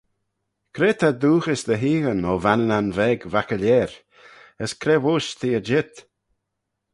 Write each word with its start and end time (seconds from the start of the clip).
Cre 0.75 0.91
ta 0.99 1.09
dooghys 1.21 1.61
dty 1.67 1.75
heaghyn, 1.83 2.27
o 2.31 2.33
Vannanan 2.43 2.87
veg 2.97 3.19
vac 3.33 3.49
y 3.55 3.57
Leirr, 3.59 3.91
as 4.63 4.71
cre 4.81 4.95
voish 5.03 5.29
t'eh 5.39 5.57
er 5.57 5.65
jeet? 5.67 5.95